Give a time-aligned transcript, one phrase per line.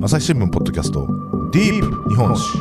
[0.00, 1.08] 朝日新聞ポッドキャスト
[1.50, 2.56] ディープ日本史。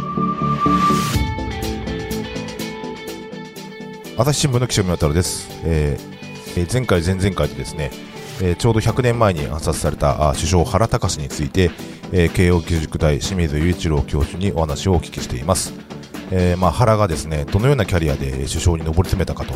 [4.17, 7.91] 朝日新聞の岸上渡です、えーえー前回前々回でですね、
[8.41, 11.69] えーちょうど100年前に暗殺されたあ首相原敬について、
[12.11, 15.73] えー慶応義塾大清水雄一郎教授にお話をお聞きしています、
[16.31, 19.53] えーまあ、原がですねどのようなキャリアで首相に上り詰めたかと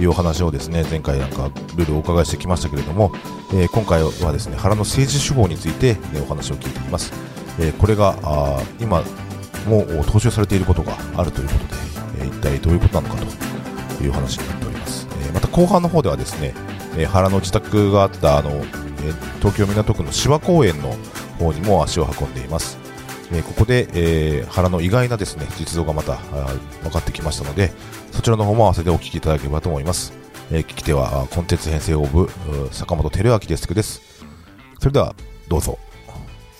[0.00, 3.12] いうお話をですね前回なんかルールをお伺いしてきましたけれども、
[3.52, 7.12] えー今回はですね原の政治手法について、えーお話を聞いています、
[7.58, 9.02] えーこれがあ今
[9.66, 11.74] もう踏襲されていることがあるということで、
[12.20, 13.20] えー一体どういうことなのか
[13.96, 16.54] という話になっております、えーまた後半の方ではですね、
[16.96, 18.62] えー原の自宅があったあの、えー
[19.38, 20.94] 東京港区の芝公園の
[21.38, 22.78] 方にも足を運んでいます。
[23.34, 26.16] えここで、えー原の意外なですね実像がまた
[26.82, 27.72] 分かってきましたので
[28.12, 30.12] そちらの方も合わせてお聞きいただければと思います、
[30.50, 32.28] えー聞き手はあコンテンツ編成応部う
[32.70, 34.24] 坂本照明デスクです
[34.78, 35.14] それでは
[35.48, 35.78] どうぞ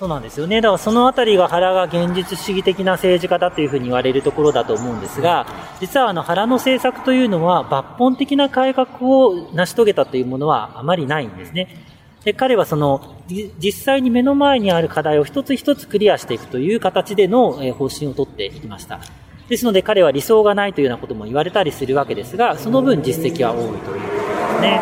[0.03, 0.61] そうなんですよね。
[0.61, 5.47] だからそのあたりが原が現実主義的な政治家だというふうに言われるところだと思うんですが、
[5.79, 11.69] 実はあの原の政策というのは抜本的な改革を成し遂げたというものはあまりないんですね。
[12.25, 18.99] で彼はその実際に目の前にある課題を一つ一つクリアしていくという形でのえー方針を取っていきました。
[19.53, 24.81] ですので彼は理想がないというようなことも言われたりするわけですが、その分実績は多いということですね。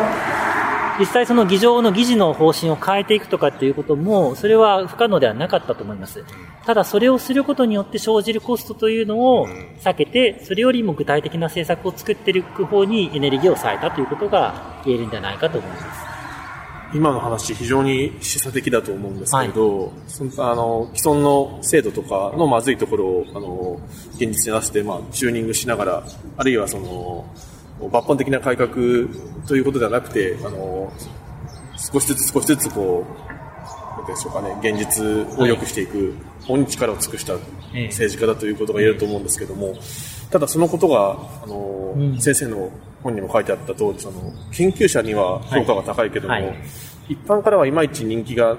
[0.97, 6.23] 実際その議場の議事の方針を変えていくとかっていうことも、それは不可能ではなかったと思います。
[6.65, 9.49] ただそれをすることによって生じるコストというのを
[9.81, 16.10] 避けて、それよりも具体的な政策を作っていく方にエネルギーを割いたということが言えるんじゃないかと思います。
[16.93, 23.79] 今の話、非常に示唆的だと思うんですけれど、そのあの既存の制度とかのまずいところをあの
[24.15, 26.03] 現実に出して、まあ、チューニングしながら、
[26.37, 27.25] あるいはその
[27.79, 28.69] 抜本的な改革
[29.47, 30.91] ということではなくて、あの
[31.77, 33.05] 少しずつ少しずつこ
[34.05, 35.05] う、でしょうかね、現実
[35.39, 37.33] を良くしていく方に力を尽くした
[37.73, 37.87] ええ。
[37.87, 39.75] 政治家だということが言えると思うんですけども、
[40.29, 42.19] ただそのことが、あの、うん。
[42.19, 42.69] 先生の
[43.03, 46.55] 本にも書いてあった通り、その、研究者には評価が高いけども、はいはい
[47.09, 48.55] 一般からはいまいち人気が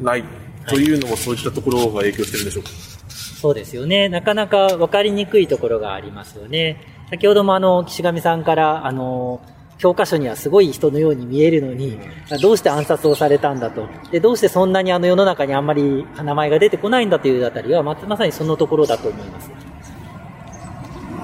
[0.00, 0.22] ない
[0.68, 2.70] というのもそういったところが影響してるんでしょうか？
[3.08, 4.08] そうですよね。
[4.08, 6.80] なかなか分かりにくいところがありますよね。
[7.10, 9.40] 先ほどもあの、岸上さんから、あの、
[9.78, 11.98] 教科書にはすごい人のように見えるのに、
[12.40, 13.88] どうして暗殺をされたんだと。
[14.12, 19.50] で、どうしてそんなにあの世の中にあんまり名前が出てこないんだというあたりは、ままさにそのところだと思います。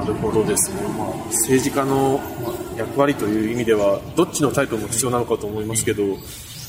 [0.03, 0.83] なるほどですね。
[0.99, 6.03] まあ、政治家のまあ役割という意味では、どっちのタイプも必要なのかと思いますけど、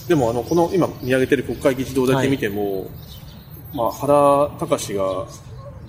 [0.07, 2.89] でもあの、この今見上げてる国会議事堂だけ見ても、
[3.73, 5.03] まあ、原隆が、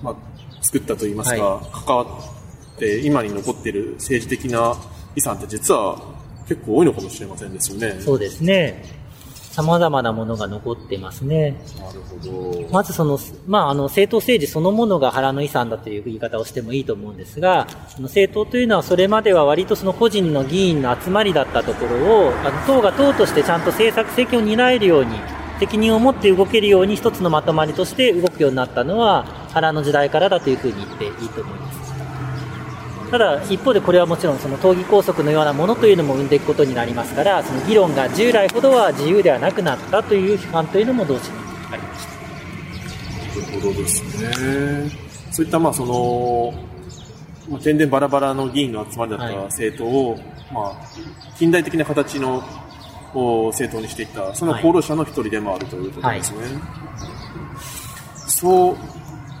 [0.01, 0.15] まあ、
[0.61, 4.75] 作ったといいますか、は関わって今に残っている政治的な
[5.15, 6.01] 遺産って実は
[6.47, 7.97] 結構多いのかもしれませんですよね。
[8.01, 9.04] そうですね。
[9.55, 11.55] 様々なものが残ってますね。
[11.79, 12.67] なるほど。
[12.73, 13.17] まずその、
[13.47, 25.11] まあ、あの、政党政治そのものが腹の遺産だという言い方をしてもいいと思うんですが、その政党というのはそれまでは割とその個人の議員の集まりだったところを、あの党が党としてちゃんと政策責任を担えるように、
[25.61, 29.23] 責任を持って動けるように一つのまとまりとして動くようになったのは、
[29.53, 31.74] 腹の時代からだというふうに言っていいと思います。
[33.11, 41.37] ただ、一方でこれはもちろんその党議拘束のようなものというのも生んでいくことになりますから、その議論が従来ほどは自由ではなくなったという批判というのも同時に
[41.71, 42.13] ありました。
[43.39, 44.91] なるほどですね。
[45.31, 46.53] そういった、まあ、その、
[47.49, 50.17] まあ、点々バラバラの議員の集まりだったはい政党を、
[50.51, 50.87] まあ、
[51.37, 52.43] 近代的な形の
[53.13, 56.37] お政党にしていった、そのはい功労者の一人でもあるということですね。
[58.27, 58.75] そう、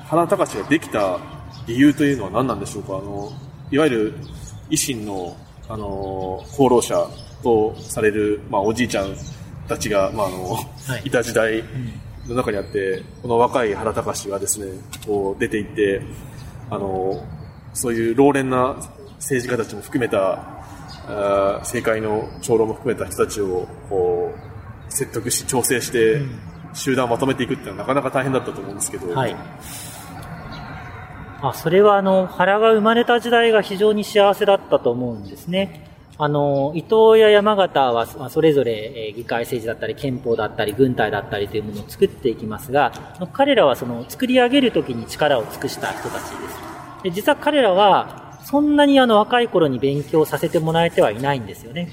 [0.05, 1.19] 原隆ができた
[1.67, 2.97] 理由というのは何なんでしょうか？
[2.97, 3.31] あの、
[3.75, 4.13] いわゆる
[4.69, 5.35] 維新の、
[5.67, 6.95] あの、功労者
[7.43, 9.13] とされる、まあ、おじいちゃん
[9.67, 10.63] たちが、まあ、あの、は
[11.03, 11.07] い。
[11.07, 11.61] い、た時代
[12.25, 14.71] の中にあって、この若い原隆がですね、
[15.05, 16.01] こう出て行って、
[16.69, 17.21] あの、
[17.73, 18.77] そういう老練な
[19.15, 20.39] 政治家たちも含めた、
[21.07, 26.21] あー政界の長老も含めた人たちを、こう、説得し、調整して、
[26.73, 29.35] 集団をまとめていくっていうのはなかなか大変だったと思うんですけど、はい。
[31.49, 35.89] あ、それはあの、原が生まれた時代が非常に幸せだったと思うんですね。
[36.17, 42.93] あの、伊藤や山形はそれぞれ議会政治だったり憲法だったり軍隊だったりというものを作っていきますが、
[43.33, 46.59] 彼らはその作り上げるときに力を尽くした人たちです。
[47.03, 51.89] で実は彼らはそんなにあの若い頃に勉強させてもらえてはいないんですよね。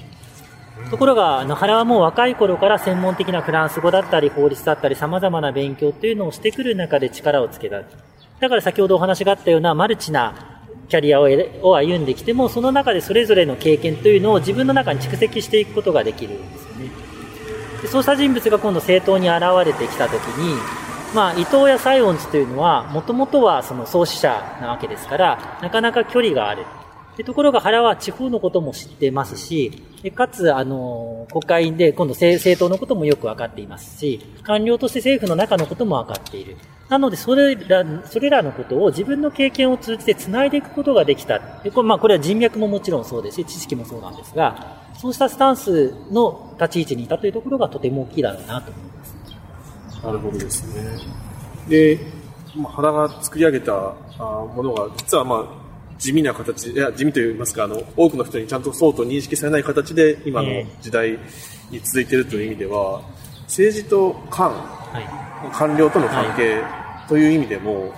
[0.90, 7.82] ところが、あの、原はもう若い頃から専門的なフランス語だったり、法律だったり、様々な勉強というのをしてくる中で力をつけた。
[8.43, 10.35] だから先ほどお話があったようなマルチな
[10.89, 16.91] キャリアを歩んできても、その中でそれぞれの経験というのを自分の中に蓄積していくことができるんですよね。
[17.83, 20.56] でそうした人物が今度政党に現れてきた時に、
[21.15, 26.65] まあ、伊藤や西園寺というのは、もともとはその創始者なわけですから、なかなか距離がある。
[27.17, 29.82] でところが原は地方のことも知ってますし、
[30.14, 36.56] かつ、あの、国会で今度政党のこともよく分かっていますし、官僚として政府の中のことも分かっている。
[36.88, 41.38] なので、それら、それらのことを自分の経験を通じて繋いでいくことができた。
[41.62, 49.17] でこれ,、まあ、これは人脈ももちろんそうですし、知識もそうなんですが、そうしたスタンスの立ち位置にいたというところがとても大きいだろうなと思います。
[50.03, 50.99] なるほどですね。
[51.69, 51.99] で、
[52.75, 53.73] 原が作り上げた
[54.19, 55.62] ものが、実はまあ、
[56.02, 60.49] 地味な形、いや、地味といいますか、あの、多くの人にちゃんとそうと認識されない形で、今の
[60.81, 61.12] 時代
[61.70, 63.00] に続いているという意味では、
[63.43, 66.60] 政治と官、はい、官僚との関係
[67.08, 67.94] という意味でも、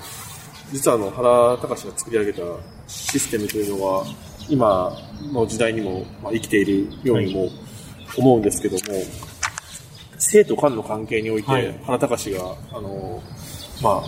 [0.70, 2.42] 実はあの、原隆が作り上げた
[2.86, 4.04] システムというのは、
[4.50, 4.92] 今
[5.32, 7.48] の時代にも、まあ、生きているようにも
[8.18, 8.80] 思うんですけども、
[10.18, 13.22] 生と官の関係において、原隆が、あの、
[13.82, 14.02] まあ、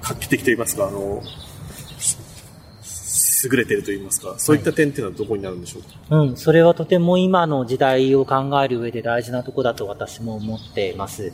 [0.00, 1.22] 画期的といいますか、あの、
[3.44, 11.32] 優れてると言いますか、そういった点っていうのはどこになるんでしょうか、はい、うん、それはとても今の時代を考える上で大事なところだと私も思っています。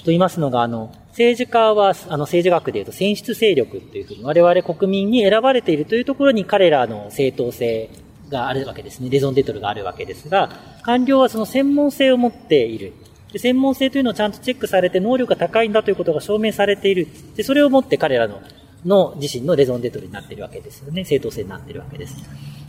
[0.00, 7.90] と言いますのが、あの、政治家は、あの、政治学で言うと選出勢力っていうふうに、我々国民に選ばれているというところに彼らの正当性
[8.30, 9.10] があるわけですね。
[9.10, 10.50] レゾンデトルがあるわけですが、
[10.82, 12.94] 官僚はその専門性を持っている。
[13.32, 17.06] で専門性というのをちゃんとチェックされて能力が高いんだということが証明されている。
[17.36, 18.40] で、それをもって彼らの
[18.84, 21.04] の自身のレゾンデトルになっているわけですよね。
[21.04, 22.16] 正当性になっているわけです。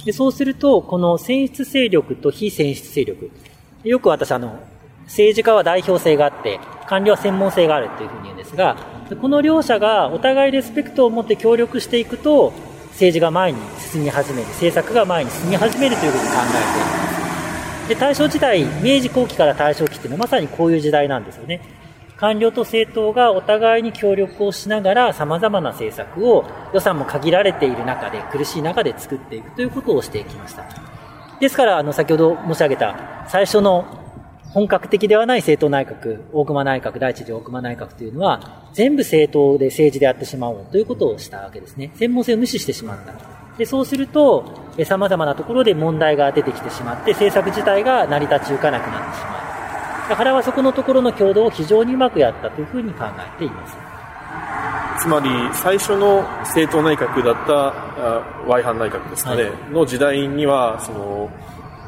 [0.06, 3.32] で、そうすると、この選出勢力と非選出勢力。
[3.84, 4.60] よく私、あの、
[5.06, 8.78] 政治家は代表性があって、官僚は専門性があるというふうに言うんですが、
[9.22, 12.54] この両者がお互いレスペクトを持って協力していくと、
[12.92, 17.90] 政治が前に進み始める、政策が前に進み始めるというふうに考えています。
[17.90, 21.62] で、大正時代、明治後期から大正期っていうのはまさにこういう時代なんですよね。
[22.22, 30.64] 官僚と政党がお互いに協力をしながら様々な政策を予算も限られている中で、苦しい中で作っていくということをしてきました。
[31.40, 33.86] ですから、あの、先ほど申し上げた最初の
[34.52, 41.90] 本格的ではない政党内閣、大熊内閣、第一次大熊内閣というのは、全部政党で政治でやってしまおうということをしたわけですね。
[41.96, 43.16] 専門性を無視してしまった。
[43.58, 44.46] で、そうすると、
[44.86, 49.51] 様々なところで問題が出てきてしまって、政策自体が成り立ち行かなくなってしまう。
[50.16, 53.78] 原はそこのところの共同を非常にうまくやったというふうに考えています。
[55.02, 57.54] つまり、最初の政党内閣だった
[58.48, 61.30] ワイハン内閣ですかね、はい、の時代には、その、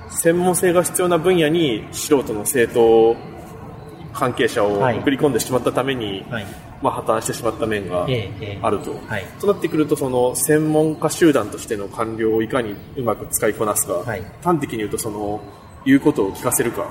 [0.10, 3.16] 専門性が必要な分野に素人の政党
[4.14, 6.46] 関係者を送り込んでしまったために、はい、
[6.82, 8.08] まあ、破綻してしまった面が
[8.62, 8.96] あると。
[9.08, 14.04] はい、となってくると、その専門家集団としての官僚をいかにうまく使いこなすか、
[14.44, 15.42] 端的に言うと、その、
[15.86, 16.88] 言うことを聞かせるか、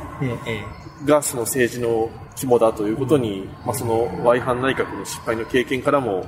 [1.05, 6.27] がその政治の肝だということに、まあ、その Y 反内閣の失敗の経験からも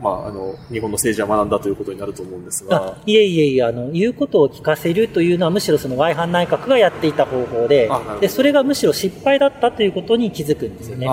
[0.00, 2.96] まあ、あの、日本の政治は学んだということになると思うんですが。
[3.06, 11.06] いえいえいえ、あの、言うことを聞かせるというのはむしろその Y 反内閣がやっていた方法で、で、それがむしろ失敗だったということに気づくんですよね。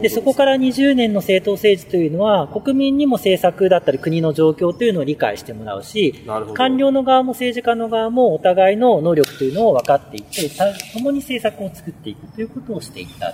[0.00, 6.24] で、そこから20年の政党政治というのは、国民にも政策だったり国の状況というのを理解してもらうし、
[6.54, 10.50] 官僚の側も政治家の側もお互いの能力というのを分かっていって、
[10.94, 13.32] 共に政策を作っていくということをしていった。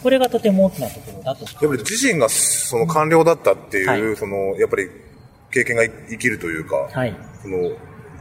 [0.00, 1.44] これがとても大きなところだと。
[1.44, 4.88] やっぱり自身がその官僚だったっていう、はい、その、やっぱり
[5.50, 7.70] 経験が生きるというか、はい、その、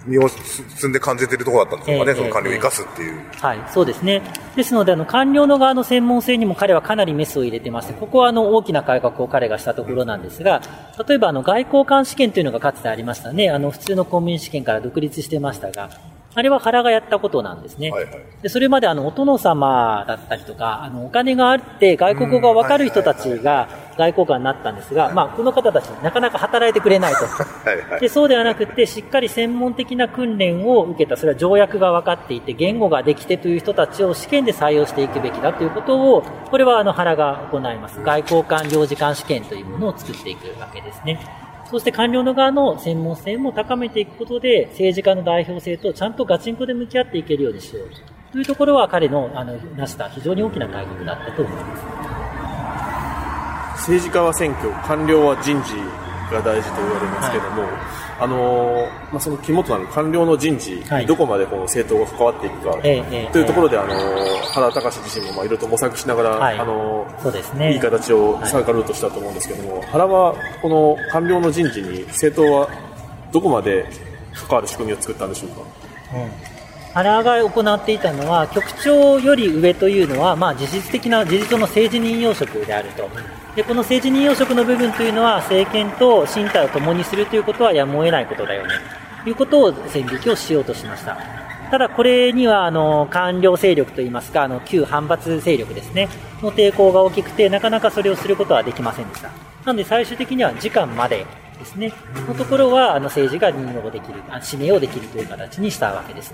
[0.06, 4.22] 身を積んで感じているところだったんですかね、えー、その官僚を生かすっていう、えー、はい、そうですね。
[4.56, 10.62] ですので、あの、官僚の側の専門性にも彼はかなりメスを入れてまして、ここはあの、大きな改革を彼がしたところなんですが、
[11.08, 13.50] 例えばあの、外交官試験というのがかつてありましたね。
[13.50, 15.90] あの、普通の公務員試験から独立してましたが、
[16.36, 17.92] あれは原がやったことなんですね。
[17.92, 27.20] はいはい、でそれまであの、お殿様だったりとか、あの、お金があって外国語がわかる人たちが外交官になったんですが、まあ、この方たちなかなか働いてくれないと。
[28.02, 38.04] でそうではなくて、しっかり専門的な訓練を受けた、それは条約が分かっていて、言語ができてという人たちを試験で採用していくべきだということを、これはあの、原が行います。
[38.04, 41.45] 外交官領事官試験というものを作っていくわけですね。
[41.76, 47.90] そして官僚の側の専門性も高めていくことで、政治家の代表性とちゃんとガチンコで向き合っていけるようにしよう
[48.32, 51.76] というところは彼のあの成した非常に大きな改革だったと思いま
[53.76, 53.90] す。
[53.90, 55.74] 政治家は選挙、官僚は人事
[56.32, 57.72] が大事と言われますけども、はい。
[58.18, 62.88] あのまあ、その肝となる官僚の人事にどこまでこの政党が関わっていくか、と
[63.40, 63.94] いうところで、あの
[64.54, 72.70] 原隆自身もまあいろいろと模索しながら、はい、あのそうですね、いい形を参加ルートしたと思うんですけども、はい、原はこの官僚の人事に政党は
[73.34, 73.86] どこまで
[74.34, 75.58] 関わる仕組みを作ったんでしょうか？
[76.16, 76.55] うん
[76.96, 83.10] 原が行っていたのは、局長より上というのは、まあ、事実的な、事実上の政治任用職であると。
[83.54, 88.76] で、この政治任用職の部分というのは、政権と身体を共にするということはやむを得ないことだよね。
[89.24, 91.18] ということを線引きをしようとしました。
[91.70, 96.08] ただこれにはあの官僚勢力といいますか、あの旧反発勢力ですね、
[96.42, 99.30] の抵抗が大きくて、なかなかそれをすることはできませんでした。
[99.66, 101.26] なので最終的には時間まで
[101.60, 101.92] ですね、
[102.28, 106.34] のところはあの政治が任用できる、指名をできるという形にしたわけです。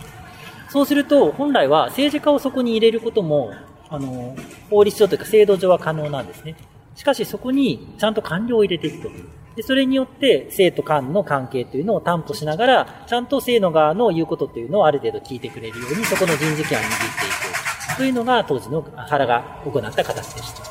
[0.71, 3.51] そうすると、本来は政治家をそこに入れることも、
[3.89, 4.33] あの、
[4.69, 6.55] 法律上というか制度上は可能なんですね。
[6.95, 9.09] しかしそこにちゃんと官僚を入れていくと。
[9.57, 17.97] で、それによって生と官の関係というのを担保しながら、ちゃんと生の側の言うことというのをある程度聞いてくれるように、そこの人事権を握っていく。
[17.97, 20.63] というのが当時の原が行った形でした。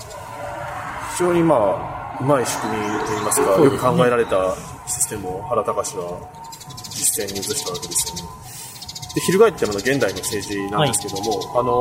[1.12, 4.54] 非常にまあ、うまい仕組みといいますか、すね、よく考えられた
[4.86, 6.18] システムを原隆は
[6.88, 8.49] 実践に移したわけですよね。
[9.14, 11.72] で、翻っての現代の政治なんですけども、はい、あの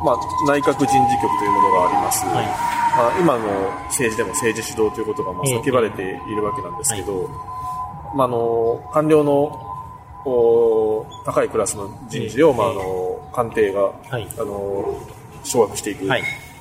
[0.00, 2.24] ー、まあ、内閣人事局というものがあります。
[2.26, 2.82] はい。
[2.92, 7.28] まあ、今の政治でも政治主導ということがまあ叫ばれているわけなんですけど、
[8.14, 9.72] まあ、あの官僚の
[10.24, 15.00] お高いクラスの人事を、まあ、あの官邸が、はい、あの
[15.42, 16.06] 掌握していく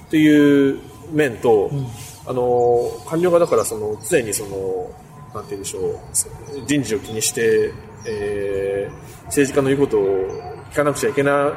[0.10, 0.79] という
[1.12, 1.86] 面と、うん、
[2.25, 4.89] あの官僚がだからその常にその
[5.33, 7.74] なんて言うんでしょう人事を気にして、
[8.05, 10.27] えー、政治家の言うことを
[10.72, 11.51] 聞かなくちゃいけな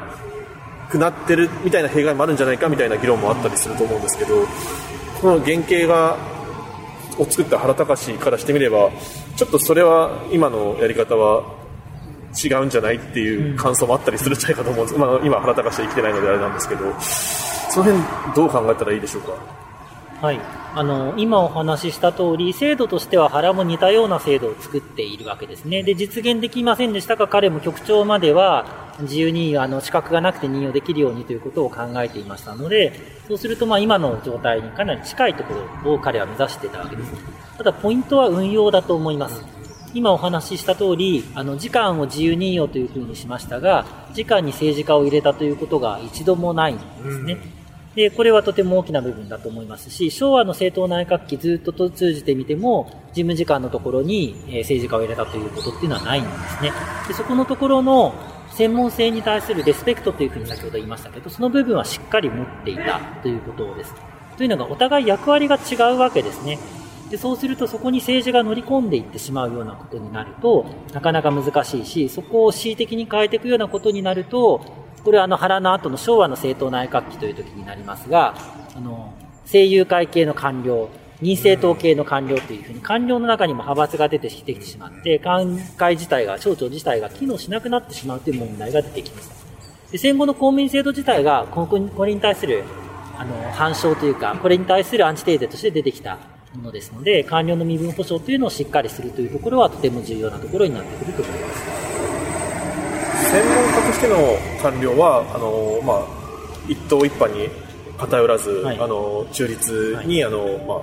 [0.89, 4.45] くなってるみたいな弊害もあるんじゃないかみたいな議論もあったりすると思うんですけど
[5.21, 6.17] この原型が
[7.17, 8.89] を作った原隆からしてみれば
[9.35, 11.55] ちょっとそれは今のやり方は
[12.43, 19.64] 違うんじゃないっていう感想もあったりするんじゃないかと思うんです、まあ、今原隆生きてないのであれなんですけどその辺どう考えたらいいでしょうか？
[20.25, 20.39] はい
[20.77, 25.83] あの今お話しした通り、制度としては原も似たような制度を作っているわけですね。
[25.83, 28.65] で、実現できませんでしたが、彼も局長までは
[28.99, 32.91] 自由にあの資格がなくて任用できるようにということを考えていましたので、
[33.25, 35.53] そうするとまあ今の状態にかなり近いとこ
[35.85, 37.13] ろを彼は目指していたわけです。
[37.57, 39.45] ただ、ポイントは運用だと思います。
[39.93, 47.33] 今お話しした通り、あの、時間を自由任用というふうにしましたが、時間に政治家を入れたということが一度もないんですね。
[47.59, 47.64] うん
[47.95, 56.73] で、これはとても大きな部分だと思いますし、昭和の政党内閣期ずっと通じてみても、事務次官のところに政治家を入れたということっていうのはないんですね。
[57.07, 58.13] で、そこのところの
[58.51, 63.93] 専門性に対するレスペクトというふうに先ほど言いましたけど、その部分はしっかり持っていたということです。
[64.37, 66.59] というのが、お互い役割が違うわけですね。
[67.09, 78.33] でそうするとそこに政治が乗り込んでいってしまうようなことになるとなかなか難しいしそこを恣意的に変えていくようなことになるとこれはあの原の後の昭和の政党内閣期という時になりますが、
[78.75, 80.89] あの、政友会系の官僚、
[81.21, 89.35] 任政党系の官僚というふうに官僚の中にも派閥が出てきてしまって、官会自体が、省庁自体が機能しなくなってしまうという問題が出てきました。
[89.91, 91.69] で戦後の公務員制度自体が、こ
[92.03, 92.63] れに対する、
[93.15, 96.17] あの、反証というか、これに対するアンチテーゼとして出てきた
[96.55, 101.84] ものですので、官僚の身分保障というのをしっかりするというところはとても重要なところになってくると思います。
[103.95, 106.05] しての官僚はあの、まあ、
[106.67, 107.49] 一党一派に
[107.97, 110.81] 偏らず、はい、あの中立に、はい、あのまあ、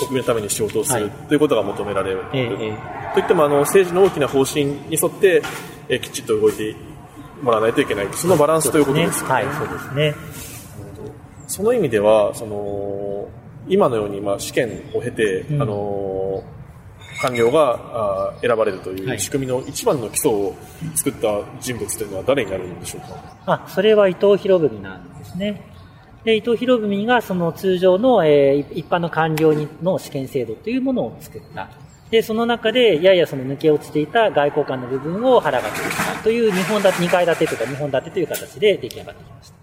[0.00, 5.42] 国民のために仕事をする、はい、ということが求められる、えー、といってもあの政治の大きな方針に沿って、
[5.88, 6.74] えー、きちっと動いて
[7.42, 8.08] もらわないといけない。
[8.12, 9.34] そのバランスということですよね。
[9.34, 10.14] はい、そうですね。
[11.46, 13.28] その意味ではその
[13.68, 16.42] 今のように、まあ、試験を経て、うん、あの
[17.20, 20.54] 官僚が選ばれるという仕組みの一番の基礎を
[20.94, 25.60] 作った人物というのは誰になるんでしょうか、あ、それは伊藤博文なんですね。
[26.24, 31.68] で、伊藤博文がその通常の、えー、一般の官僚の試験制度というものを作った。
[32.10, 39.58] で、その中で、ややその抜け落ちていた外交官の部分を腹が作ったという2本立て、2階建てとか2本立てという形で出来上がってきました。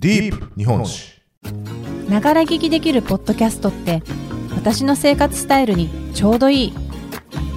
[0.00, 1.21] ディープ日本史
[2.12, 4.02] ながら聞きできるポッドキャストって
[4.54, 6.74] 私の生活スタイルにちょうどいい。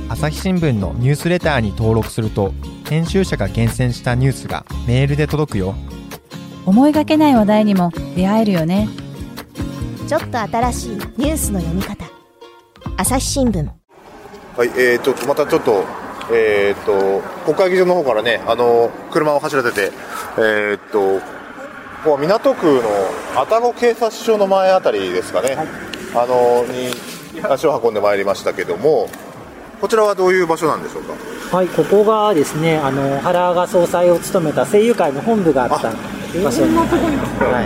[0.07, 2.53] 朝日新聞のニュースレターに登録すると
[2.88, 5.75] 編集者が厳選したニュースがメールで届くよ。
[6.65, 8.88] 思いがけない話題にも出会えるよね。
[10.07, 12.05] ちょっと新しいニュースの読み方。
[12.95, 13.69] 朝日新聞。
[14.55, 15.83] はいえー、ちょっとまたちょっと
[16.31, 19.91] えー、っと国会議場の方からねあの車を走らせて
[20.38, 21.44] えー、っと
[22.05, 22.81] こう港区の
[23.35, 25.67] 愛宕警察署の前あたりですかね、はい、
[26.13, 26.91] あのに
[27.43, 29.09] 足を運んでまいりましたけども、
[29.81, 31.13] こちらはどういう場所なんでしょうか？
[31.57, 35.91] はい、ここがですね、あの原が総裁を務めた声優会の本部があった
[36.43, 37.43] 場所になります。
[37.43, 37.62] は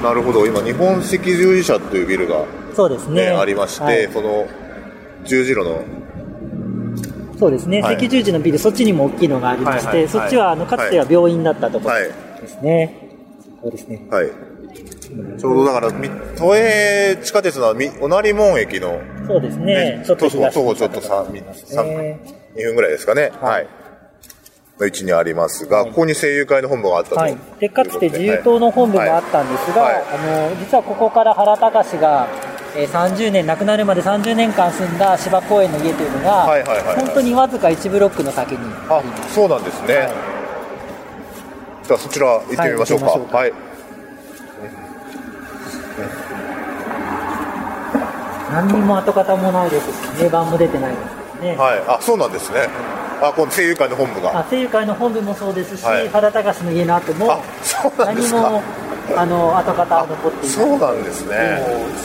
[0.00, 0.02] い。
[0.02, 4.46] なるほど、今日本赤十字社というビルが、そうですね、ありまして、はい、その
[5.24, 5.82] 十字路の。
[7.36, 7.96] そうですね、はい。
[7.96, 10.12] 赤十字のビル、そっちにも大きいのがありまして、はいはいはい。
[10.12, 11.94] そっちはあのかつては病院だったところ。
[11.96, 13.10] はいですね。
[13.62, 14.06] そうですね。
[14.10, 14.30] はい。
[15.38, 22.20] ちょうどだから、み都営地下鉄のみおなり門駅の、そうですねね、ちょっと東徒歩ちょっとさみさんね
[22.56, 23.32] 2分ぐらいですかね。
[23.40, 23.66] はい。
[24.78, 27.16] の位置にありますが、ここに声優会の本部があったと。
[27.16, 32.28] はい、でかつて自由党の本部もあったんですが、はいあの実はここから原隆が、
[32.76, 40.08] えー30年亡くなるまで30年間住んだ芝公園の家というのが、はいはいはいはい本当にわずか1ブロックの先にあ、そうなんですね。
[41.90, 43.36] じゃあそちら行ってみましょうか。
[43.36, 43.52] はい。
[48.52, 50.98] 何にも跡形もないですし名盤も出てないで
[51.40, 51.78] すね、はい。
[51.88, 52.68] あ、そうなんですね。
[53.20, 54.38] あ、この声優会の本部が。
[54.38, 58.40] あ声優会の本部もそうですし、はい原隆の家の後もあ、そうなんですか。
[58.40, 58.62] 何も
[59.16, 61.34] あの跡形は残っていないそうなんですね。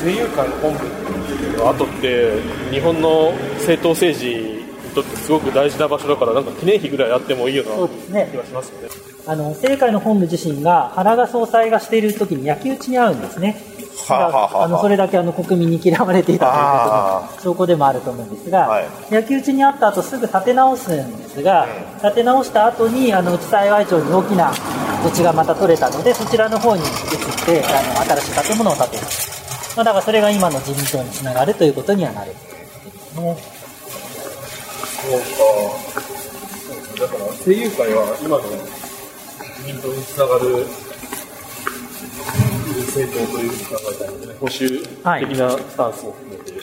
[0.01, 0.89] 声優会の本部っ
[1.27, 4.65] ていう後って日本の政党政治に
[4.95, 13.57] とってすごく大事な場所だからなんか記念碑ぐらいあってもいいようなそうですね気がしますよねあの政界の本部自身が原が総裁がしている時に焼き討ちに遭うんですね。
[14.07, 14.67] はあはあはああ。
[14.67, 17.29] のそれだけあの国民に嫌われていたというあ。
[17.29, 18.85] ことの証拠でもあると思うんですが、はい。
[19.09, 21.67] 焼き討ちに遭った後すぐ建て直すんですが、
[22.01, 24.53] 建て直した後にあの内幸町に大きな
[25.03, 26.89] 土地がまた取れたのでそちらの方に移っ
[27.45, 29.03] てあの新しい建物を建てる、
[29.75, 33.37] まあ、だからそれが今の自民党につながるということにはなるということですね。
[35.01, 35.19] そう
[35.89, 37.01] か。
[37.01, 38.84] だから声優会は今の自
[39.65, 40.65] 民党につながる
[42.95, 44.57] 政党というふうに考えたいので、ね、保守
[45.27, 46.53] 的なスタンスを含めて、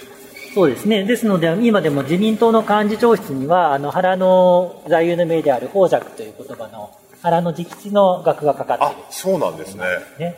[0.54, 1.04] そうですね。
[1.04, 6.90] ですので、今でも自民党の幹事長室には、あの、原の座右の銘である宝尺という言葉の、
[7.22, 9.84] 原の直筆の額がかかっていあ、そうなんですね。
[10.18, 10.36] るね。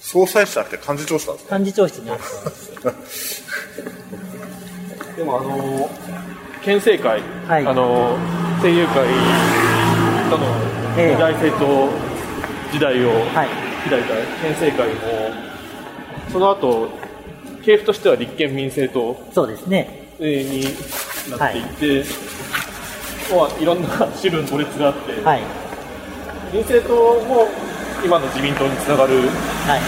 [0.00, 1.58] 総裁室じゃなくて幹事長室なんですね。
[1.58, 3.42] 幹事長室にあるそうです。
[5.16, 5.90] でもあの
[6.62, 8.16] 県政会、はいあの
[8.62, 9.06] 声優会
[10.30, 11.88] とのええ二大政党
[12.72, 13.48] 時代をはい。
[13.88, 15.32] 開いた県政会も
[16.30, 16.88] その後
[17.62, 20.08] 系譜としては立憲民政党そうですね。
[20.18, 20.64] に
[21.30, 22.08] なっていって、
[23.34, 25.42] まあ、いろんな支部の孤立があって、はい。
[26.52, 27.46] 民政党も
[28.04, 29.80] 今の自民党につながるはい。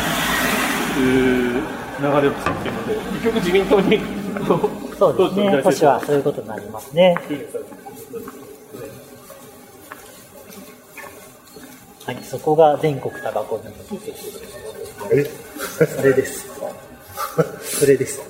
[2.00, 4.00] 流れを作っているので結局自民党に
[4.98, 5.62] そうですね。
[5.62, 7.16] 保守はそういうことになりますね。
[12.12, 12.24] はい。
[12.24, 14.42] そこが全国タバコの日です。
[15.12, 15.24] え？
[15.86, 16.48] それです。
[17.80, 18.20] それです。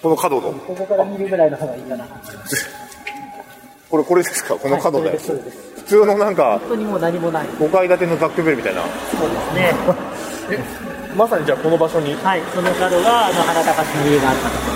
[0.00, 0.52] この角の。
[0.52, 2.06] ここから見るぐらいの方がいいかな。
[3.90, 4.54] これ、これですか？
[4.54, 5.30] この角のやつ。
[5.30, 5.50] はいそれです。
[5.50, 7.46] それです普通のなんか、本当にもう何もない。
[7.58, 8.82] 5階建ての雑居ビルみたいな？
[8.82, 8.88] そ
[9.26, 9.74] うですね。
[11.18, 12.14] まさにじゃあこの場所に？
[12.14, 14.71] はい、その角が、あの、原隆の家があったところ。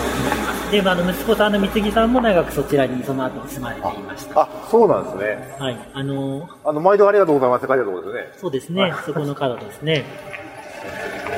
[0.71, 4.43] で、まあ、あの、息子さんの三木さんも長くそちらにその後住まれていました。
[4.43, 5.57] あ、そうなんですね。
[5.59, 8.39] はい、あの、あの、毎度ありがとうございますって書いてあるところですね。
[8.41, 10.05] そうですね、そこの角ですね。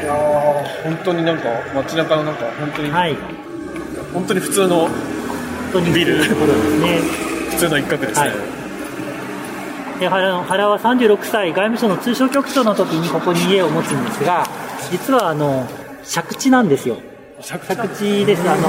[0.03, 3.17] いやー本当になんか街中のなんか本当に、はい、
[4.13, 4.91] 本当に普通の本
[5.73, 6.99] 当にビルそういうところですね。
[7.51, 8.59] 普通の一角ですね、はい
[9.99, 14.45] で原原は36歳、外務省の通商局長の時にここに家を持つんですが、
[14.93, 15.67] 実はあの
[16.15, 16.99] 借地なんですよ。
[17.43, 18.49] 借地です。
[18.49, 18.69] あの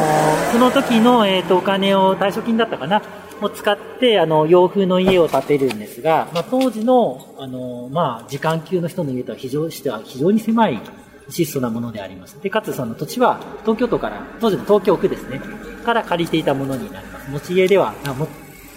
[0.51, 3.01] その時のえっ、とお金を退職金だったかな？
[3.41, 10.81] を使ってあの洋風の家を建てるんですが、まあ、当時のあのまあ時間級の人の家とは非常しては非常に狭い
[11.29, 12.41] 質素なものであります。
[12.41, 15.41] でかつその土地は東京都から当時の東京区ですね
[15.85, 17.31] から借りていたものになります。
[17.31, 17.93] 持ち家では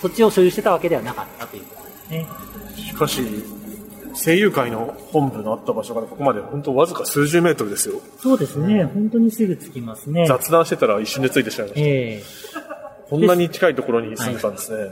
[0.00, 2.28] 土地を所有してたわけではなかったということですね。
[2.76, 3.22] しかし
[4.14, 8.00] 声優会の本部のあった場所からここまで本当わずか数十メートルですよ。
[8.18, 10.26] そうですね、本当にすぐ着きますね。
[10.26, 12.22] 雑談してたら一瞬でついてしまいました、ええ。
[13.08, 14.90] こんなに近いところに住んでたんですね、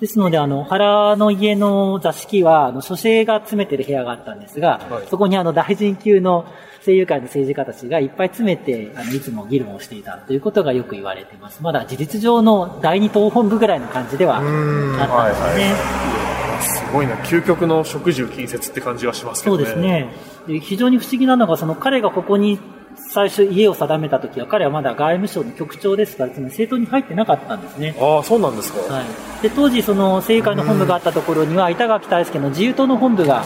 [0.00, 5.08] ですので、あの、原の家の座敷は、あの、書生が詰めてる部屋があったんですが、はい。
[5.08, 6.46] そこにあの、大臣級の
[6.84, 11.62] 声優会の政治家たちがいっぱい詰めて、あの、いつも議論をしていたということがよく言われています。
[11.62, 16.27] まだ事実上の第二党本部ぐらいの感じではあったんですね。
[16.60, 20.12] すごいな究極の食住近接って感じがしますけそどねうですね。
[20.46, 22.58] で非常に不思議なのが、その彼がここに
[22.96, 27.94] 最初家を定めた時は、彼はまだ外務省の局長ですから、つまり政党に入ってなかったんですね。
[27.98, 33.44] ああそうなんですか、はい、で当時、その政界の本部があったところには、板垣大輔の自由党の本部が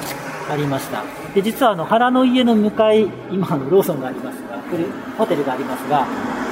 [0.51, 1.05] ありました。
[1.35, 4.85] で実はあの原の家の向かい、今あのローソンがありますが、これ
[5.19, 6.07] ホテルがありますが、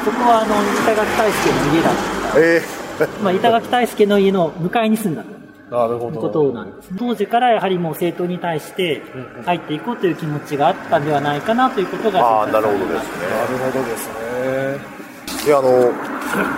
[0.04, 1.94] そこはあの板垣大輔の家だっ
[2.32, 2.40] た。
[2.40, 2.80] え
[3.22, 5.24] まあ、板垣大輔の家の向かいに住んだ
[5.70, 6.90] なるほどということなんです。
[6.98, 9.02] 当時からやはりもう政党に対して
[9.44, 12.94] 入っていこうという気持ちがあったんではないかなということがああ、なるほどですね。
[13.30, 15.00] なるほどですね
[15.46, 15.92] いやあの、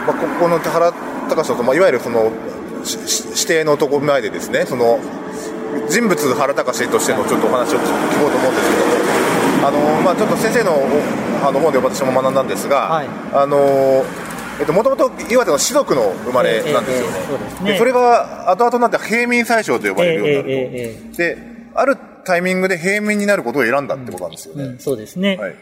[0.07, 0.92] まあ、ここの原
[1.29, 2.33] 隆史と、まあ、いわゆるその
[2.83, 4.98] 指定のところ前でですねその
[5.88, 8.87] 人物原隆史としてのちょっとお話を聞こうと思うんですけど
[9.62, 14.05] もあの、まあ、ちょっと先生のおあの本で私も学んだんですが、はいあの
[14.62, 17.18] えっと、もともと岩手の士族の生まれなんですよね、
[17.59, 21.38] そうでそれが後々になって平民宰相と呼ばれるようになると、で
[21.75, 25.37] あるタイミングで平民になることを選んだってことなんですよね、うん、そうですね。
[25.37, 25.55] はい。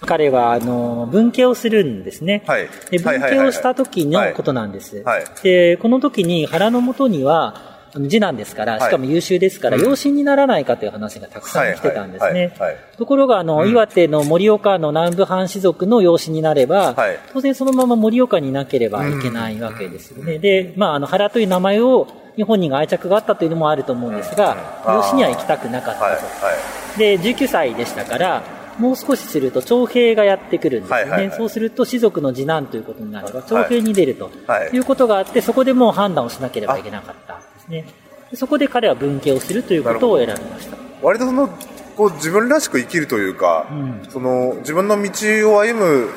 [0.00, 2.44] 彼は、あの、文系をするんですね。
[2.46, 2.68] はい。
[2.90, 5.02] で、文系をした時のことなんです。
[5.02, 8.80] はいで、この時に腹の元には、次男ですから、はい。
[8.82, 9.82] しかも優秀ですから、うん。
[9.82, 12.54] 養子にならないかという話がたくさん来てたんですね。
[12.96, 13.70] ところが、あの、うん。
[13.70, 17.18] 岩手の盛岡の南部藩士族の養子になれば、はい。
[17.32, 20.38] 当然そのまま盛岡にいなければいけないわけですよね。
[20.38, 24.94] で、まあ、あの、原という名前を、日本人が愛着があったというのもあると思うんですが、うん。
[24.94, 26.98] 養子には行きたくなかったと。
[26.98, 28.42] で、19歳でしたから、
[28.78, 31.02] もう少しすると徴兵がやってくるんですよね。
[31.02, 31.36] はいはいはい。
[31.36, 34.70] そうすると士族の次男ということになれば、徴兵に出るとはい。
[34.70, 37.34] いうことがあって、そこでもう判断をしなければいけなかった。
[37.34, 37.94] んですね。
[38.30, 40.76] でそこで彼は文系をするということを選びました。
[41.02, 41.48] 割とその
[41.96, 46.10] こう自分らしく生きるというか、うんその自分の道を歩む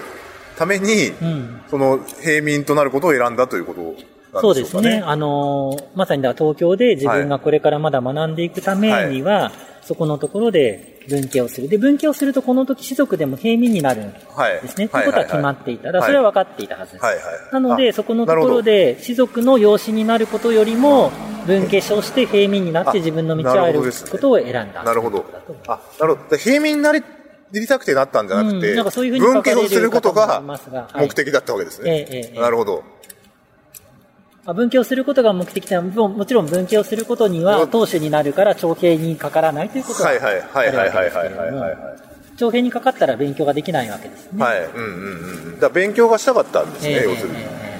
[0.57, 3.95] ために、うんその平民となることを選んだということ
[4.35, 4.41] ね。
[4.41, 5.01] そうですね。
[5.05, 11.67] あのーまさにだ東京で自分がこれからまだ学んでいくためには、そこのところで文系をする。
[11.67, 14.87] で、文系をするとこの時士族でも平民になるんはいですね。
[14.87, 15.89] とはいいうことは決まっていた。
[16.01, 17.05] それは分かっていたはずです。
[17.05, 21.11] はいはいなので、あそこのところで、士族の養子になることよりも、
[21.45, 24.83] 文系称して平民になって自分の道を歩くことを選んだ。
[24.83, 25.25] なるほど
[25.67, 27.03] あなるほどで平民になり
[27.53, 30.41] なりたくてなったんじゃなくて、うんなんかそういうふうに書文かれる系をすることが
[30.95, 32.83] 目的だったわけですね、ええええなるほどま
[34.45, 41.27] あ文系をすることが目的ではももちろん文系をすることには、当主になるから徴兵にかからないということははいはいはいはいはいはいはい。
[41.27, 41.77] あるわけですけれどもはい
[42.37, 44.43] 徴兵にかかったら勉強ができないわけですね。
[44.43, 44.65] はい。
[44.65, 45.59] うんうんうんうん。
[45.59, 47.71] だ勉強がしたかったんですね、ええ要するに、ええ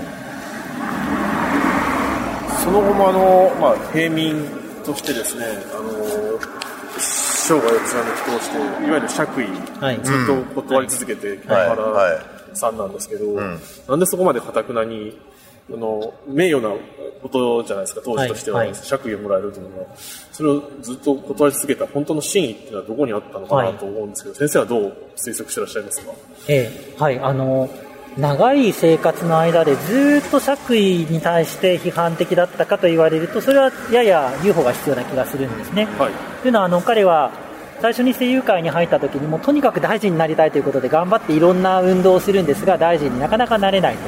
[2.63, 4.45] その後もあの、まあ、平民
[4.86, 5.89] としてですね、あの、
[7.00, 8.06] 生涯を貫
[8.38, 9.47] き通して、いわゆる爵位、
[9.80, 10.00] はい。
[10.04, 12.21] ずっと断り続けてきたはい原は
[12.54, 13.60] いさんなんですけど、ん。
[13.88, 15.17] なんでそこまでかたくなに、
[15.69, 16.74] あの、名誉な
[17.21, 18.67] ことじゃないですか、当時としては、はい。
[18.67, 19.86] はい爵位をもらえるというのは、
[20.32, 26.12] それをずっと断り続けた本当の真意っていうのはどこにあったのかなと思うんですけど、先生はどう推測してらっしゃいますか？
[26.47, 27.69] ええはい、あの、
[28.17, 35.86] 長い生活の間でずっと爵位に対して批判的だったかと言われると、それはやや留保が必要な気がするんですね。
[35.97, 36.12] はい。
[36.41, 37.32] というのは、あの、彼は、
[37.80, 44.02] 最初に声優界に入った時にもうとにかく大臣になりたいということで頑張っていろんな運動をするんですが大臣になかなかなれないと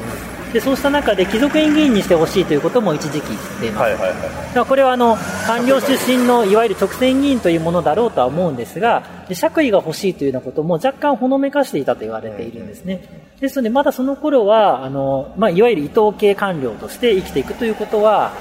[0.54, 4.14] でそうした中で貴族院議員にしてほしいということも一時期言っています、はいはいはい
[4.54, 13.02] だからこれはあの官僚出身のいわゆる直選議員というものだろうとは思うんですがで爵位が欲しいというようなことも若干ほのめかしていたと言われているんですね。
[13.40, 18.32] ですのでまだその頃はあの、まあ、いわゆる伊藤系官僚として生きていくということは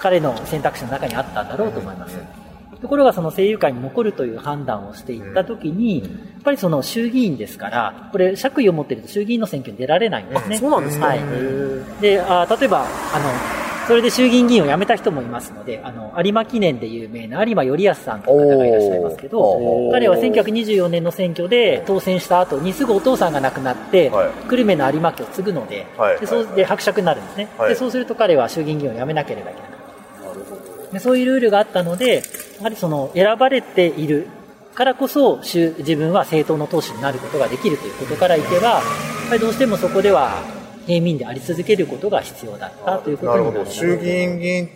[0.00, 2.18] 彼の選択肢の中にあったんだろうと思います
[2.80, 6.06] ところがその声優界に残るという判断をしていったときに、や
[6.40, 10.56] っぱりその衆議院ですから、これ、爵位を持っていると衆議院の選挙に出られないんですね。
[10.58, 11.20] そうなんですかはい。
[12.00, 27.74] で、あ例えば、あの、それで衆議院議員を辞めた人もいますので、あの、有馬記念で有名な有馬頼康さんという方がいらっしゃいますけど彼は1924年の選挙で当選した後にすぐお父さんが亡くなって、はい久留米の有馬家を継ぐので、はいでそうで伯爵になるんですね、はいで。
[27.74, 29.69] そうすると彼は衆議院議員を辞めなければいけない。
[30.92, 32.22] でそういうルールがあったので、
[32.58, 34.26] やはりその選ばれている
[34.74, 38.82] からこそ、衆自分は政党の党首になることができるということからいけば、やっ
[39.28, 40.42] ぱりどうしてもそこでは
[40.86, 43.70] 平民であり続けることが必要だったということなるになるほど。
[43.70, 44.68] 衆議院議員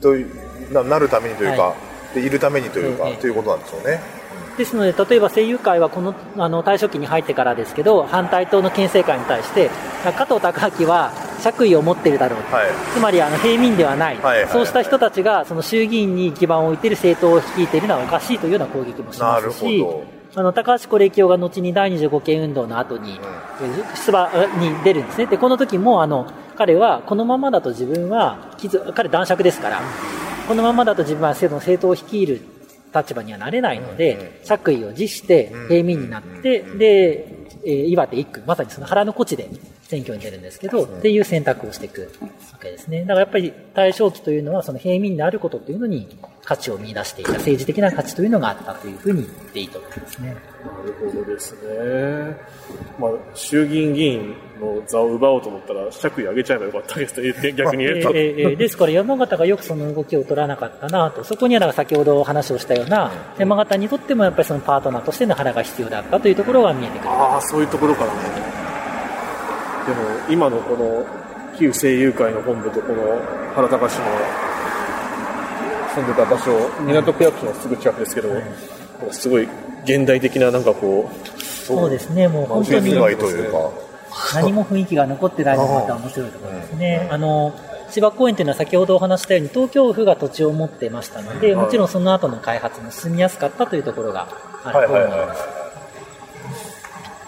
[0.00, 0.26] とい
[0.72, 1.74] ななるためにというか、は
[2.14, 4.00] でいるためにというか、ええということなんでしょうね
[4.56, 9.70] ですので、例えば声優会はこのあの大正期に入ってからですけど、反対党の県政会に対して、
[10.04, 12.66] 加藤隆明は爵位を持っているだろうと、はい。
[12.94, 19.84] つまりあの平民ではない、はいはいそうした人たちがその衆議院に基盤を置いている政党を率いているのはおかしいというような攻撃もしますし
[20.36, 23.20] あの高橋是清が後に第25県運動の後に、
[23.94, 28.56] 出馬に出るんですね、でこの時もあの彼はこのままだと自分は、
[28.94, 29.80] 彼、男爵ですから、
[30.48, 32.42] このままだと自分は政党を率いる
[32.94, 37.28] 立場にはなれないので、爵位を辞して平民になって、で、
[37.66, 39.48] えー岩手一区、まさにその腹の古地で
[39.82, 42.12] 選挙に出るんですけど、っていう選択をしていく
[42.52, 43.00] わけですね。
[43.00, 46.08] だからやっぱり大正期というのはその平民であることというのに
[46.44, 50.28] 価値を見出していた、政治的な価値というのがあったというふうに言っていいと思いますね。
[50.28, 50.40] なる
[51.12, 52.36] ほどですね。
[52.98, 57.96] まあ、衆議院議員の座を奪おうと思ったら、爵位上げちゃえばよかったですね、逆に言。
[57.96, 67.10] えーえーえーですから山形がよくその動きを取らなかったなと、そこには先ほど話をしたような、山形にとってもやっぱりそのパートナーとしての腹が必要だったというところが見えてくる。
[67.10, 68.20] ああ、そういうところからね。
[69.86, 69.98] でも
[70.30, 71.04] 今のこの
[71.58, 73.20] 旧声友会の本部とこの
[73.54, 74.04] 原隆の
[75.94, 78.30] 住んでた場所、港区役所のすぐ近くですけど、
[79.10, 79.48] すごい
[79.84, 83.70] 現代的ななんかこう、そうですね、もう本当に住街というか、
[84.34, 87.08] 何も雰囲気が残ってないのがまた面白いところですね。
[87.10, 87.54] あの
[87.90, 94.26] 芝公園というのは先ほどお話したように東京府が土地を持ってましたので、もちろんその後の開発も進みやすかったというところが
[94.64, 95.42] あると思います。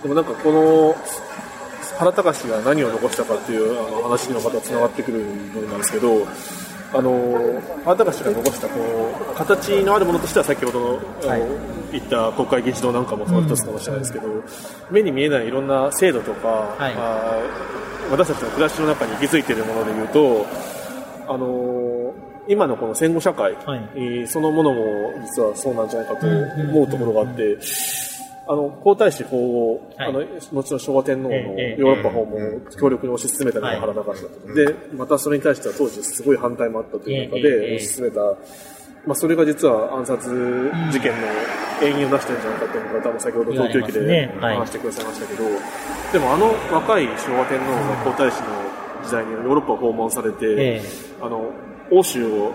[0.03, 0.97] でもなんかこの
[1.99, 5.21] 原隆が何を残したかっていうあの話にもまたつながってくる
[5.55, 6.27] 部分なんですけど、
[6.93, 8.79] あの原隆が残したこ
[9.33, 11.47] う形のあるものとしては先ほどの,、あの
[11.93, 14.29] 言った国会議事堂なんかもその一つかもしれないですけど、
[14.91, 16.95] 目に見えないいろんな制度とか、はい。
[16.97, 20.47] あー私たちの暮らしの中に息づいているものでいうと、
[21.29, 22.15] あの
[22.49, 23.89] 今のこの戦後社会、はい。
[23.97, 27.59] えーそのものも実はそうなんじゃないかと思うところがあって、
[28.49, 30.09] あの皇太子法を、はい。
[30.09, 30.21] あの
[30.53, 38.21] 後の昭和天皇のええヨーロッパ訪問を強力に推し進めたのが原隆だった、でまたそれに対しては当時すごい反対もあったという中で推し進めた、
[39.07, 40.29] まあ、それが実は暗殺
[40.93, 41.27] 事件の
[41.83, 45.45] 遠因を出してるんじゃないかという方も先ほど東京駅で話してくださいましたけど、
[46.13, 48.47] でもあの若い昭和天皇が皇太子の
[49.05, 50.83] 時代にヨーロッパを訪問されて、ええ。
[51.21, 51.51] あの
[51.91, 52.53] 欧州を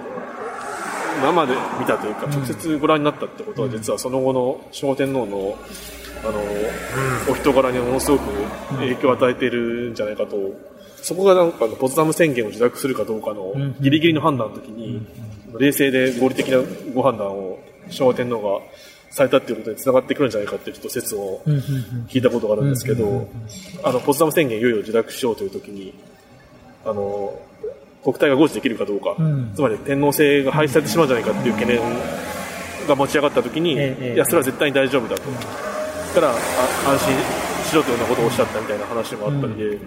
[1.22, 5.58] 生で見たというか、直接ご覧になったってことは、実はその後の昭和天皇の
[6.24, 6.40] あの、
[7.30, 8.24] お人柄にものすごく
[8.78, 10.38] 影響を与えているんじゃないかと、
[11.02, 13.76] そこがなんかポツダム宣言を受諾するかどうかのん。
[13.80, 15.06] ギリギリの判断の時に、
[15.58, 16.60] 冷静で合理的な
[16.94, 18.62] ご判断を昭和天皇が
[19.10, 21.42] されたっていうことにつながってくるんじゃないかっていうちょっと説を
[22.08, 23.28] 聞いたことがあるんですけど、
[23.84, 25.94] あの、ポツダム宣言いよいよ受諾しようという時に、
[26.86, 27.34] あの、
[28.04, 29.52] 国体が合致できるかどうか、うん。
[29.56, 31.80] つまり天皇制が廃止されてしまうんじゃないかっていう懸念
[32.88, 35.22] が持ち上がった時に、ええいや、それは絶対に大丈夫だと。
[36.16, 37.14] だから、あ安心
[37.70, 39.78] しろというようなことをおっしゃったみたいな話もあったりで、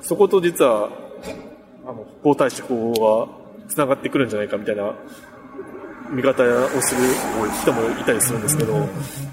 [0.00, 0.90] そこと実は、
[1.84, 3.28] あの、皇太子法
[3.64, 4.92] が繋がってくるんじゃないかみたいな
[6.10, 7.02] 見方をする
[7.62, 8.74] 人もいたりするんですけど、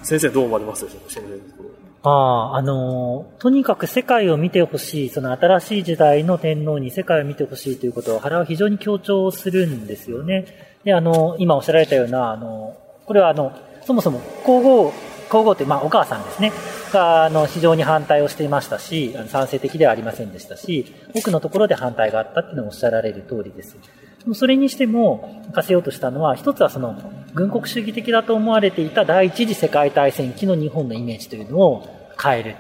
[0.04, 1.75] 先生どう思われますでしょうか、その辺のところ。
[2.08, 10.46] ああ、あのーとにかく世界を見てほしい、その新しい時代の天皇に世界を見てほしいということを原は非常に強調するんですよね。
[10.84, 13.52] で、あの、今おっしゃられたような、あの、これはあの、
[13.84, 14.94] そもそも皇后、
[15.30, 16.52] 皇后って、まあ、お母さんですね。
[16.94, 23.76] が、あの、非常に反対をしていましたし、賛成的ではありませんでしたし、多くのところで反対があったっていうのをおっしゃられる通りです。
[24.20, 26.96] でもそれにしても、課せようとしたのは、一つはその、
[27.34, 32.56] 軍国主義的だと思われていた第一次世界大戦期の日本のイメージというのを変える。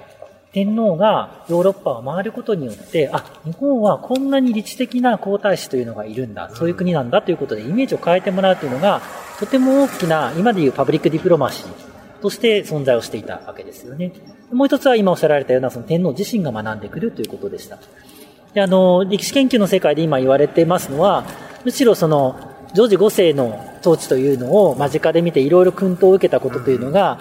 [0.56, 9.02] 天皇がヨーロッパを回ることによって、あ、日本はこんなに理知的な皇太子というのがいるんだ、そういう国なんだということでイメージを変えてもらうというのが、
[9.38, 14.14] とても大きな、今でいうパブリックディプロマシーとして存在をしていたわけですよね。
[14.50, 17.78] もう一つは今おっしゃられたようなその天皇自身が学んでくるということでした。
[18.54, 21.26] で、あの、歴史研究の世界で今言われてますのは、
[21.66, 22.40] むしろその、
[22.74, 27.20] ジョージ5世の統治というのを間近で見ていろいろ薫陶を受けたことというのが、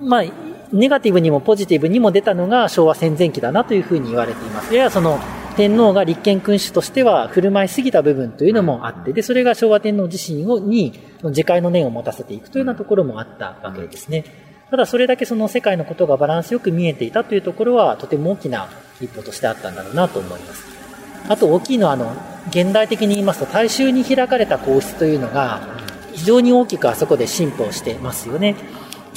[0.00, 0.24] まあ、
[0.72, 4.74] ネガティブにもポジティブにも出たのが昭和戦前期だなというふうに言われています。
[4.74, 5.18] ややその、
[5.56, 14.24] 天皇が立憲君主としては振る舞いすぎた部分というのもあって、で、それが昭和天皇自身をに自戒の念を持たせていくというようなところもあったわけですね。
[14.70, 18.68] ただそれだけその世界のことがバランスよく見えていたというところはとても大きな
[19.00, 20.64] 一歩としてあったんだろうなと思います。
[21.28, 22.12] あと大きいのはあの、
[22.48, 25.60] 現代的に言いますと大衆に開かれた皇室というのが
[26.14, 28.54] 非常に大きくあそこで進歩してますよね。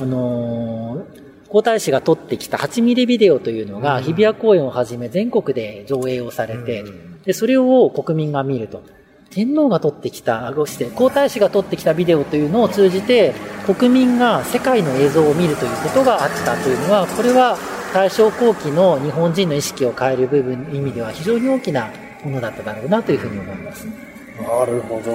[0.02, 1.23] あのー
[1.54, 6.84] 皇太子が撮ってきた8ミリビデオというのが日比谷公園をはじめ全国で上映をされて、
[7.26, 8.82] で、それを国民が見ると。
[9.30, 13.36] 天皇が撮ってきた、あごして、皇太子が撮ってきたビデオというのを通じて、
[13.68, 17.56] 国民が世界の映像を見るということがあったというのは、これは
[17.94, 21.92] 大正後期の日本人の意識を変える部分、意味では非常に大きな
[22.24, 23.86] ものだっただろうなというふうに思います。
[23.86, 25.12] なるほど。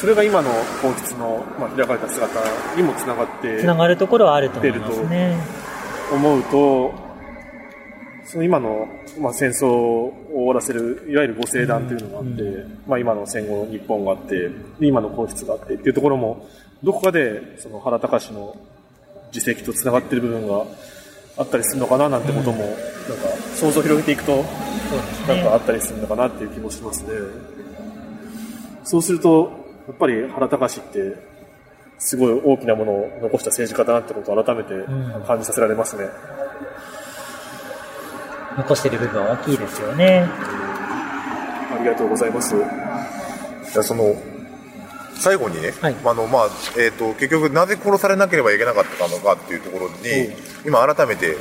[0.00, 2.40] それが今の皇室の、まあ、開かれた姿
[2.76, 5.36] にもつながってつながるところはあると思いますね。
[6.12, 6.94] 思うと、
[8.24, 8.86] その今の、
[9.18, 12.42] まあ、戦争を終わらせる、いわゆるご聖団というのがあって、
[12.86, 16.46] まあ、今の戦後の日本があって、で今の皇室があってっていうところも、
[16.82, 18.56] どこかでその原隆の
[19.32, 20.64] 自責とつながっている部分が
[21.38, 22.76] あったりするのかななんてことも、なんか
[23.56, 24.44] 想像を広げていくと、
[25.26, 25.42] なんね。
[25.42, 27.08] かあったりするのかなっていう気もしますね。
[28.84, 31.16] そうすると、やっぱり原隆って、
[31.98, 36.08] すごい大きなものを残した政治家だなってことを改めてん感じさせられますね。
[38.56, 40.28] 残している部分は大きいですよね。
[40.30, 42.54] ありがとうございます。
[42.54, 44.14] じゃあその
[45.14, 46.46] 最後にね、はいあのまあ
[46.76, 49.94] えー、と結局なぜ殺されなければいけなかったのかっていうところに、
[50.64, 51.36] 今改めて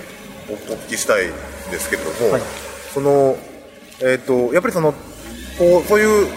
[0.49, 1.31] おお聞きしたいん
[1.71, 2.41] ですけれども、はい
[2.97, 3.37] その、
[4.01, 4.91] えっ、と、やっぱりその、
[5.59, 6.27] こうそういう、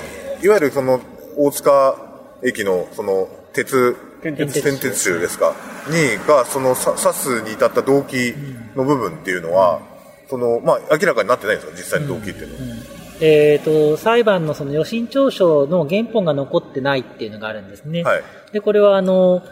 [0.43, 1.01] いわゆるその、
[1.37, 1.97] 大塚
[2.43, 5.55] 駅の、その、鉄、電鉄電鉄集ですか、
[5.89, 8.35] に、が、その、さ刺すに至った動機
[8.77, 9.81] の部分っていうのは、
[10.29, 13.01] その、まあ、明らかになってないんですか、実際の動機っていうのは。
[13.23, 18.03] えー、と裁判のその予診調書の原本が残ってないっていうのがあるんですね。
[18.03, 19.43] はいでこれはあの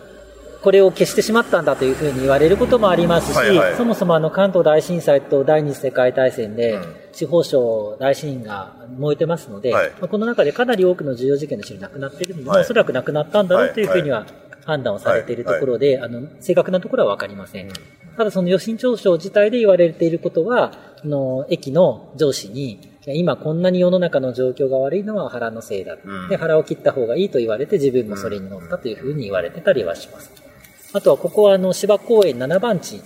[0.62, 3.76] これを消してしまったんだというふうに言われることもありますし、はいはい。
[3.76, 6.96] そもそもあの関東大震災と第二次世界大戦で、うん。
[7.12, 9.90] 司法省大審が燃えてますので、はい。
[10.00, 12.60] まあこの中でかなり多くの重要事件の資料なくなっているので、はい。
[12.62, 14.26] おそらくなくなったんだろうというふうには
[14.64, 17.70] 判断をされているところで、あの正確なところは分かりません。
[18.16, 20.72] ただその予診調書自体で言われていることは、
[21.04, 25.96] あの駅の上司に、今こんなに世の中の状況が悪いのは腹のせいだ。
[26.04, 26.28] うん。
[26.28, 30.47] で、腹を切った方がいいと言われて自分もそれに乗ったというふうに言われてたりはします。
[30.92, 33.02] あとはここはあの芝公園7番地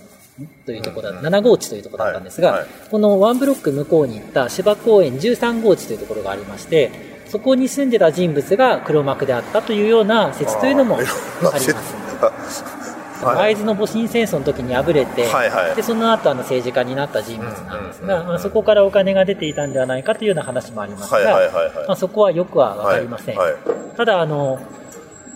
[0.65, 2.69] というところだ、7号地というところだったんですが、はいはい。
[2.89, 6.91] このワンブロック向こうに行った芝公園13号地というところがありまして、
[7.27, 11.13] そこに住んでた人物が黒幕であったというような説というのもありま
[12.49, 12.63] す。
[13.25, 15.75] 会津の戊辰戦争の時に敗れて、はいはい。
[15.75, 21.51] でその後あの政治家になった人物なんですが、うんまあ、そこからお金が出ていたんではないかというような話もありますが、
[21.87, 23.37] まあ、そこはよくは分かりません。
[23.95, 24.59] ただあの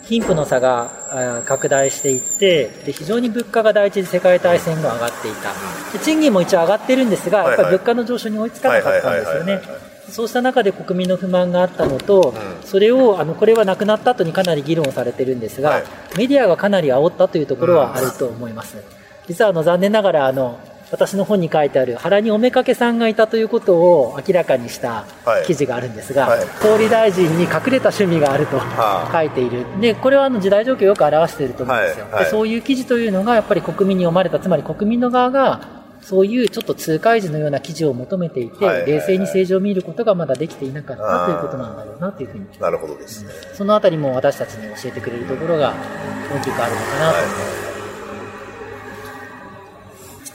[0.07, 5.51] 貧富の差が拡大していってで非常に物価が第一次世界大戦後上がっていた。
[5.91, 9.61] で賃金も一応上がってるんですが、やっぱり物価の上昇に追いつかなかったんですよね。
[10.09, 15.83] そうした中で国民の不満があったのと、それをあのこれは亡くなった後にかなり議論されてるんですが、はい。
[16.17, 18.77] メディアがかなり煽ったというところはあると思います、
[19.27, 20.57] 実はあの残念ながらあの
[20.91, 25.45] 私の本に書いてある原におめかけさんがいたということを明らかにしたはい。
[25.45, 26.47] 記事があるんですが、はい。
[26.61, 32.13] 総理大臣に隠れた趣味があるとはあ書いている、でこれはあの時代状況をよく表していると思うんですよ、はい。
[32.13, 32.23] はい。
[32.25, 38.75] でそういう記事というのがやっぱり国民に読まれた、つまり国民の側がそういうちょっと痛快時のような記事を求めていて、はい。
[38.75, 43.31] はいはい冷静に政治を見ることがまだできていなかったということなんだろうなというふうに、なるほどですね。
[43.53, 45.73] そのあたりも私たちに教えてくれるところが
[46.33, 47.17] 大きくあるのかなと。
[47.17, 47.27] 思い。
[47.27, 47.76] ます。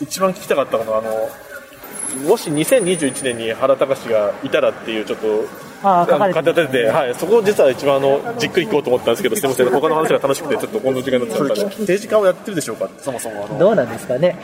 [0.03, 5.45] 一番聞きたかったのは、あの、もし2021年に原隆がいたらっていうちょっと、
[5.85, 14.37] あー書かれててはい、そこを実は一番あの、じっくり聞こうと思ったんですけど、 すみません、他の話が楽しくて、ちょっとこの時間になっちゃったんで、政治家をやってるでしょうかそもそもあの、どうなんですかね。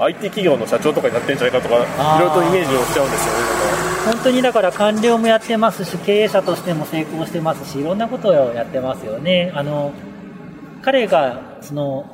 [0.00, 3.38] IT 企業の社長とかになってんじゃないかとか、いろいろとイメージをしちゃうんですよね、
[4.06, 9.52] 本当にだから官僚もやってますし経営者としても成功してますしいろんなことをやってますよね。
[9.54, 9.92] あの
[10.82, 12.06] 彼がその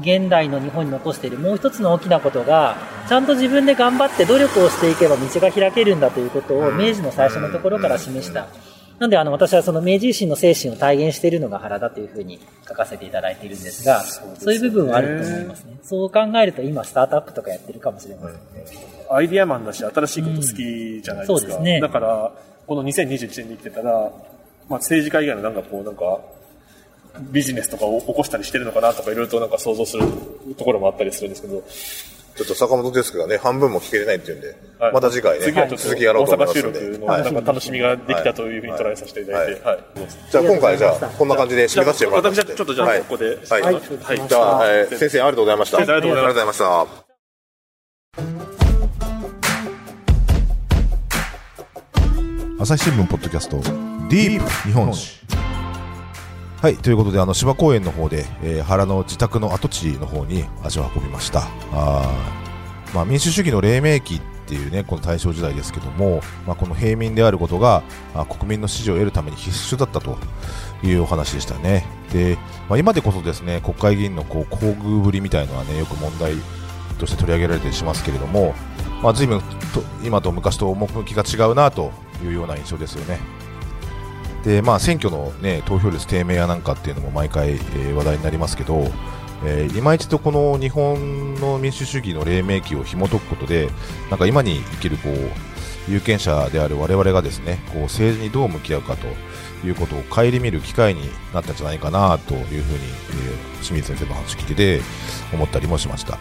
[0.00, 2.76] 現代の日本に残しているもう一つの大きなことが
[3.08, 8.46] ちゃんと自分で頑張って努力をしていけば道が開けるんだということを明治の最初のところから示した。
[8.98, 15.78] なんであの私はその明治維新の精神を体現しているのが原だというふうに書かせていただいているんですがそういう部分はあると思いますね。
[15.82, 19.00] そう考えると今スタートアップとかやってるかもしれませんね。
[19.10, 21.32] アイディアマンだし、新しいこと好きじゃないですか。
[21.34, 21.80] うんそうですね。
[21.80, 22.32] だから、
[22.66, 23.92] この2021年に生きてたら、
[24.68, 26.20] まあ、政治家以外のなんかこう、なんか、
[27.18, 30.04] ビジネスとかを起こしたりしてるのかなとか、いろいろとなんか想像する
[30.56, 31.62] ところもあったりするんですけど、
[32.36, 34.92] ちょっと坂本デスクがね、半分も聞けてないっていうんで、はい。
[34.92, 36.80] また次回ね、次はちょっと続きやろうと思いますので。
[36.88, 39.84] 録のはいなんか楽しみができたというふうに捉えさせていただいて、ははい。
[40.30, 42.06] じゃあ今回じゃあ、こんな感じで締めさせて。
[42.06, 43.26] もらいます私はちょっとじゃあはいここで。
[43.26, 43.62] はい。
[43.62, 43.74] はい。
[43.74, 43.80] は
[44.14, 44.28] い。
[44.28, 45.76] じゃあ、えー先生ありがとうございました。
[45.78, 47.10] 先生ありがとうございまありがとうございました。
[52.62, 53.56] 朝日新聞ポッドキャスト
[54.10, 55.18] ディープ日本史
[56.60, 62.12] はいということであの芝公園の方で、えー原の自宅の跡地の方に足を運びましたあ、
[62.94, 67.82] まあ、民主主義の黎明期っていうねこの大正時代ですけども、まあ、この平民であることが
[68.14, 70.18] あ国民の支持を得るために必須だったと
[70.82, 72.36] いうお話でしたねで、
[72.68, 76.34] まあ、今でこそですね国会議員のこう厚遇ぶりみたいのはねよく問題
[76.98, 78.54] として取り上げられたりしますけれども、
[79.02, 79.40] まあ、随分
[79.72, 81.90] と今と昔と趣が違うなと
[82.22, 83.39] いうような印象ですよね。
[84.44, 88.86] でまあ、選挙の、ね、投票率低迷やなんかっていうのも毎回、えー話題になりますけど、
[89.44, 93.68] えー今一度この日本の民主主義の黎明期を紐解くことで
[94.08, 99.06] なんか今に生きるこう有権者である我々がですねこう政治にどう向き合うかと
[99.66, 101.02] いうことを顧みる機会に
[101.34, 104.80] なったんじゃないかなというふうに、えー清水先生の話聞いてて
[105.34, 106.18] 思ったりもしました。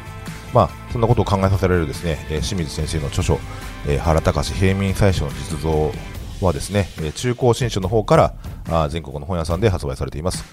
[0.53, 3.39] まあ、そんなことを考えさせられるですね、えー清水先生の著書、
[3.87, 5.93] えー原隆平民最初の実像
[6.41, 8.33] はですね、中高新書の方か
[8.67, 10.43] ら全国の本屋さんで発売されています。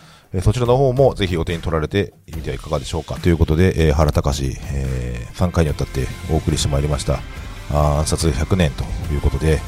[0.42, 3.14] そちらの方もぜひお手に取られてみてはいかがでしょうか。
[3.16, 7.20] ということで、原隆、え3回にわたってお送りしてまいりました。
[7.70, 9.60] あー暗殺100年ということで、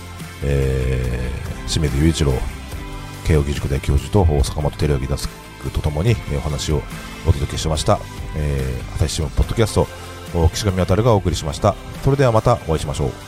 [0.45, 2.33] えー清水雄一郎
[3.27, 5.29] 慶應義塾大教授と坂本照之デス
[5.62, 6.81] クとともにお話を
[7.27, 7.99] お届けしました、
[8.35, 9.87] えー朝日新聞ポッドキャスト
[10.49, 11.75] 岸上渉がお送りしました。
[12.03, 13.28] それではまたお会いしましょう。